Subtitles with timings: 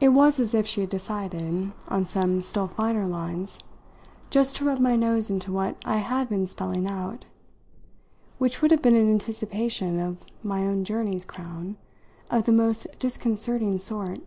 [0.00, 3.58] It was as if she had decided, on some still finer lines,
[4.28, 7.24] just to rub my nose into what I had been spelling out;
[8.36, 11.78] which would have been an anticipation of my own journey's crown
[12.30, 14.20] of the most disconcerting sort.